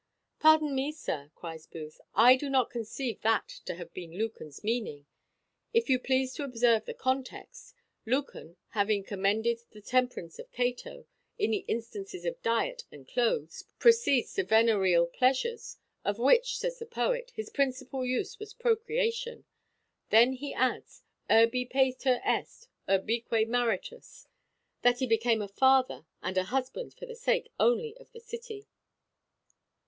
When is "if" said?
5.73-5.91